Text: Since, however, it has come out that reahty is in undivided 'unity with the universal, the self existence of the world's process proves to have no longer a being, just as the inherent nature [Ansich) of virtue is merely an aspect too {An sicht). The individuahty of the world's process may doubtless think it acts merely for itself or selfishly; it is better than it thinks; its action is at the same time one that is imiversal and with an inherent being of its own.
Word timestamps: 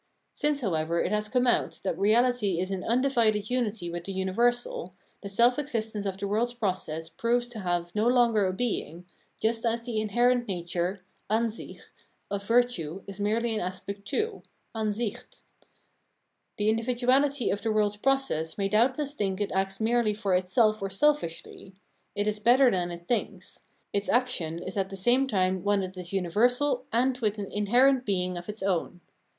Since, 0.33 0.61
however, 0.61 0.99
it 0.99 1.11
has 1.11 1.29
come 1.29 1.45
out 1.45 1.79
that 1.83 1.95
reahty 1.95 2.59
is 2.59 2.71
in 2.71 2.83
undivided 2.83 3.51
'unity 3.51 3.87
with 3.87 4.05
the 4.05 4.11
universal, 4.11 4.95
the 5.21 5.29
self 5.29 5.59
existence 5.59 6.07
of 6.07 6.17
the 6.17 6.27
world's 6.27 6.55
process 6.55 7.07
proves 7.07 7.47
to 7.49 7.59
have 7.59 7.93
no 7.93 8.07
longer 8.07 8.47
a 8.47 8.51
being, 8.51 9.05
just 9.39 9.63
as 9.63 9.83
the 9.83 10.01
inherent 10.01 10.47
nature 10.47 11.03
[Ansich) 11.29 11.81
of 12.31 12.43
virtue 12.47 13.03
is 13.05 13.19
merely 13.19 13.53
an 13.53 13.61
aspect 13.61 14.05
too 14.07 14.41
{An 14.73 14.91
sicht). 14.91 15.43
The 16.57 16.73
individuahty 16.73 17.53
of 17.53 17.61
the 17.61 17.71
world's 17.71 17.97
process 17.97 18.57
may 18.57 18.69
doubtless 18.69 19.13
think 19.13 19.39
it 19.39 19.51
acts 19.51 19.79
merely 19.79 20.15
for 20.15 20.33
itself 20.33 20.81
or 20.81 20.89
selfishly; 20.89 21.75
it 22.15 22.27
is 22.27 22.39
better 22.39 22.71
than 22.71 22.89
it 22.89 23.07
thinks; 23.07 23.59
its 23.93 24.09
action 24.09 24.57
is 24.63 24.77
at 24.77 24.89
the 24.89 24.95
same 24.95 25.27
time 25.27 25.63
one 25.63 25.81
that 25.81 25.95
is 25.95 26.09
imiversal 26.09 26.85
and 26.91 27.19
with 27.19 27.37
an 27.37 27.51
inherent 27.51 28.03
being 28.03 28.35
of 28.35 28.49
its 28.49 28.63
own. 28.63 28.99